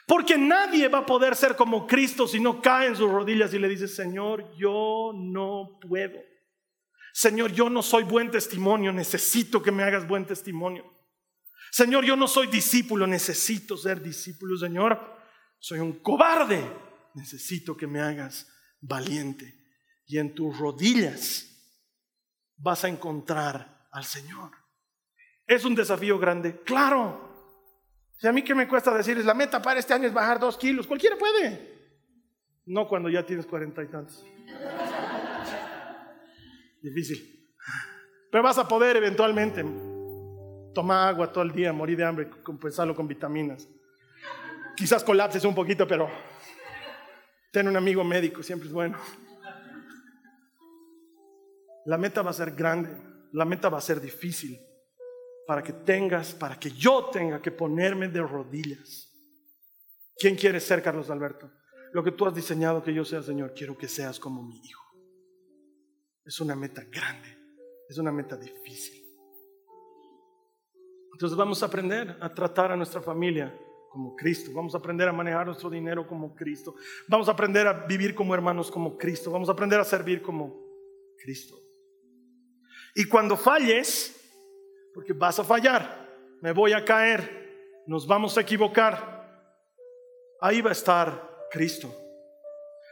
[0.08, 3.60] Porque nadie va a poder ser como Cristo si no cae en sus rodillas y
[3.60, 6.18] le dice, Señor, yo no puedo.
[7.14, 10.86] Señor, yo no soy buen testimonio, necesito que me hagas buen testimonio.
[11.72, 14.56] Señor, yo no soy discípulo, necesito ser discípulo.
[14.58, 14.98] Señor,
[15.60, 16.64] soy un cobarde,
[17.18, 18.48] necesito que me hagas
[18.80, 19.56] valiente.
[20.06, 21.46] Y en tus rodillas
[22.56, 24.52] vas a encontrar al Señor.
[25.46, 26.62] ¿Es un desafío grande?
[26.62, 27.26] Claro.
[28.18, 30.58] Si a mí que me cuesta decirles, la meta para este año es bajar dos
[30.58, 31.76] kilos, cualquiera puede.
[32.66, 34.26] No cuando ya tienes cuarenta y tantos.
[36.82, 37.34] Difícil.
[38.32, 39.64] Pero vas a poder eventualmente
[40.74, 43.68] tomar agua todo el día, morir de hambre, compensarlo con vitaminas.
[44.76, 46.10] Quizás colapses un poquito, pero
[47.58, 49.00] ten un amigo médico, siempre es bueno.
[51.86, 52.96] La meta va a ser grande,
[53.32, 54.62] la meta va a ser difícil
[55.48, 59.12] para que tengas, para que yo tenga que ponerme de rodillas.
[60.16, 61.52] ¿Quién quiere ser, Carlos Alberto?
[61.94, 64.84] Lo que tú has diseñado que yo sea, Señor, quiero que seas como mi hijo.
[66.26, 67.40] Es una meta grande,
[67.90, 69.04] es una meta difícil.
[71.12, 73.52] Entonces vamos a aprender a tratar a nuestra familia
[73.98, 76.76] como Cristo, vamos a aprender a manejar nuestro dinero como Cristo,
[77.08, 80.56] vamos a aprender a vivir como hermanos como Cristo, vamos a aprender a servir como
[81.18, 81.60] Cristo.
[82.94, 84.16] Y cuando falles,
[84.94, 86.08] porque vas a fallar,
[86.44, 89.50] me voy a caer, nos vamos a equivocar,
[90.42, 91.92] ahí va a estar Cristo.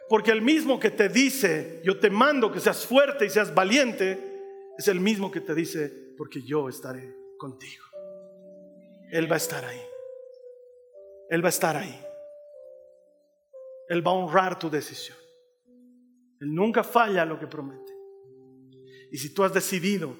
[0.10, 4.42] Porque el mismo que te dice, yo te mando que seas fuerte y seas valiente,
[4.76, 7.86] es el mismo que te dice, porque yo estaré contigo.
[9.12, 9.82] Él va a estar ahí.
[11.30, 12.02] Él va a estar ahí.
[13.88, 15.18] Él va a honrar tu decisión.
[16.40, 17.94] Él nunca falla lo que promete.
[19.12, 20.16] Y si tú has decidido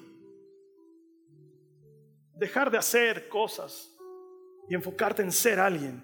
[2.34, 3.94] dejar de hacer cosas
[4.68, 6.02] y enfocarte en ser alguien,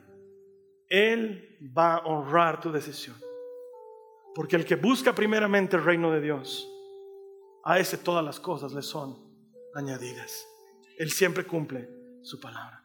[0.88, 3.16] Él va a honrar tu decisión.
[4.34, 6.68] Porque el que busca primeramente el reino de Dios,
[7.64, 9.16] a ese todas las cosas le son
[9.74, 10.46] añadidas.
[10.98, 11.88] Él siempre cumple
[12.22, 12.81] su palabra.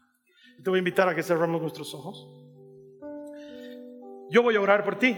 [0.63, 2.27] Te voy a invitar a que cerramos nuestros ojos.
[4.29, 5.15] Yo voy a orar por ti,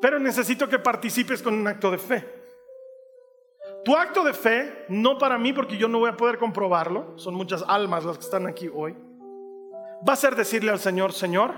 [0.00, 2.38] pero necesito que participes con un acto de fe.
[3.84, 7.34] Tu acto de fe, no para mí porque yo no voy a poder comprobarlo, son
[7.34, 8.94] muchas almas las que están aquí hoy,
[10.06, 11.54] va a ser decirle al Señor, Señor,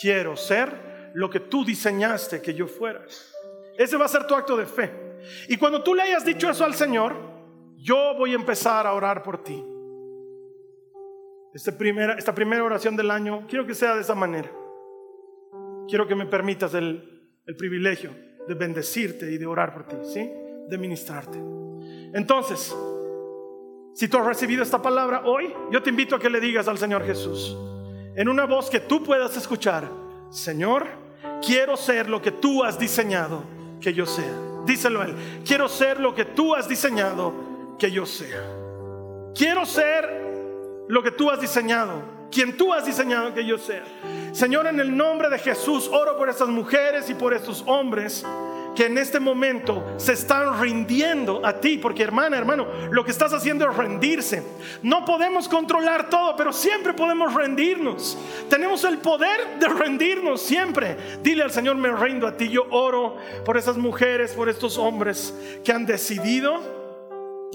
[0.00, 3.04] quiero ser lo que tú diseñaste que yo fuera.
[3.78, 5.18] Ese va a ser tu acto de fe.
[5.48, 7.14] Y cuando tú le hayas dicho eso al Señor,
[7.76, 9.64] yo voy a empezar a orar por ti.
[11.56, 14.52] Esta primera, esta primera oración del año, quiero que sea de esa manera.
[15.88, 18.10] Quiero que me permitas el, el privilegio
[18.46, 20.30] de bendecirte y de orar por ti, ¿sí?
[20.68, 21.38] De ministrarte.
[22.12, 22.76] Entonces,
[23.94, 26.76] si tú has recibido esta palabra hoy, yo te invito a que le digas al
[26.76, 27.56] Señor Jesús,
[28.14, 29.88] en una voz que tú puedas escuchar,
[30.28, 30.86] Señor,
[31.40, 33.42] quiero ser lo que tú has diseñado
[33.80, 34.62] que yo sea.
[34.66, 38.44] Díselo a Él, quiero ser lo que tú has diseñado que yo sea.
[39.34, 40.25] Quiero ser
[40.88, 43.84] lo que tú has diseñado, quien tú has diseñado que yo sea.
[44.32, 48.24] Señor, en el nombre de Jesús, oro por estas mujeres y por estos hombres
[48.76, 53.32] que en este momento se están rindiendo a ti, porque hermana, hermano, lo que estás
[53.32, 54.42] haciendo es rendirse.
[54.82, 58.18] No podemos controlar todo, pero siempre podemos rendirnos.
[58.50, 60.96] Tenemos el poder de rendirnos siempre.
[61.22, 62.50] Dile al Señor, me rindo a ti.
[62.50, 65.32] Yo oro por esas mujeres, por estos hombres
[65.64, 66.75] que han decidido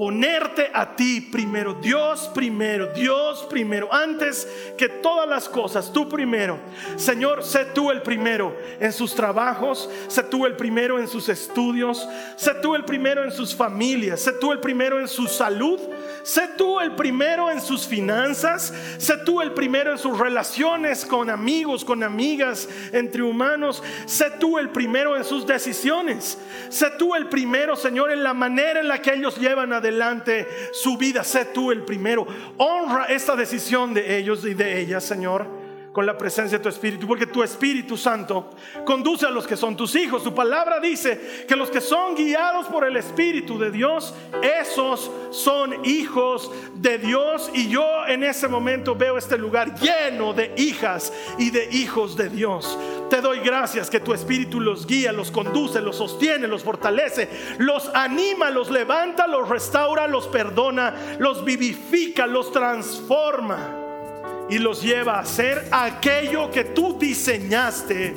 [0.02, 6.58] ponerte a ti primero, Dios primero, Dios primero, antes que todas las cosas, tú primero.
[6.95, 12.10] Señor, sé tú el primero en sus trabajos, sé tú el primero en sus estudios,
[12.36, 15.80] sé tú el primero en sus familias, sé tú el primero en su salud,
[16.24, 21.30] sé tú el primero en sus finanzas, sé tú el primero en sus relaciones con
[21.30, 26.39] amigos, con amigas, entre humanos, sé tú el primero en sus decisiones,
[26.70, 30.47] sé tú el primero, Señor, en la manera en la que ellos llevan a adelante
[30.71, 31.23] su vida.
[31.23, 32.25] Sé tú el primero.
[32.57, 35.61] Honra esta decisión de ellos y de ellas, Señor
[35.91, 38.51] con la presencia de tu Espíritu, porque tu Espíritu Santo
[38.85, 40.23] conduce a los que son tus hijos.
[40.23, 45.85] Tu palabra dice que los que son guiados por el Espíritu de Dios, esos son
[45.85, 47.51] hijos de Dios.
[47.53, 52.29] Y yo en ese momento veo este lugar lleno de hijas y de hijos de
[52.29, 52.77] Dios.
[53.12, 57.91] Te doy gracias que tu Espíritu los guía, los conduce, los sostiene, los fortalece, los
[57.93, 65.26] anima, los levanta, los restaura, los perdona, los vivifica, los transforma y los lleva a
[65.26, 68.14] ser aquello que tú diseñaste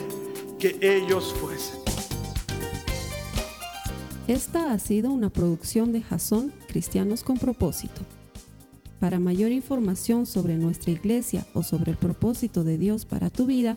[0.61, 1.81] que ellos fuesen.
[4.29, 8.03] Esta ha sido una producción de Jason Cristianos con propósito.
[9.01, 13.77] Para mayor información sobre nuestra iglesia o sobre el propósito de Dios para tu vida,